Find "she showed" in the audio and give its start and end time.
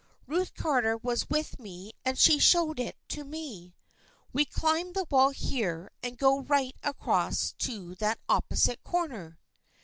2.17-2.79